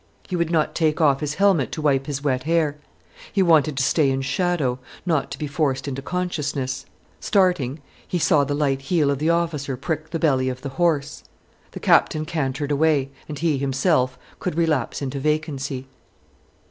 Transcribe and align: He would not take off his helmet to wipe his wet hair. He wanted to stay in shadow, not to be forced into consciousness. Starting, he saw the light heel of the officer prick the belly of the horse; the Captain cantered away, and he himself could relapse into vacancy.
He 0.27 0.35
would 0.35 0.49
not 0.49 0.73
take 0.73 0.99
off 0.99 1.19
his 1.19 1.35
helmet 1.35 1.71
to 1.73 1.81
wipe 1.83 2.07
his 2.07 2.23
wet 2.23 2.41
hair. 2.41 2.75
He 3.31 3.43
wanted 3.43 3.77
to 3.77 3.83
stay 3.83 4.09
in 4.09 4.23
shadow, 4.23 4.79
not 5.05 5.29
to 5.29 5.37
be 5.37 5.45
forced 5.45 5.87
into 5.87 6.01
consciousness. 6.01 6.87
Starting, 7.19 7.81
he 8.07 8.17
saw 8.17 8.43
the 8.43 8.55
light 8.55 8.81
heel 8.81 9.11
of 9.11 9.19
the 9.19 9.29
officer 9.29 9.77
prick 9.77 10.09
the 10.09 10.17
belly 10.17 10.49
of 10.49 10.63
the 10.63 10.69
horse; 10.69 11.23
the 11.73 11.79
Captain 11.79 12.25
cantered 12.25 12.71
away, 12.71 13.11
and 13.29 13.37
he 13.37 13.59
himself 13.59 14.17
could 14.39 14.55
relapse 14.55 15.03
into 15.03 15.19
vacancy. 15.19 15.87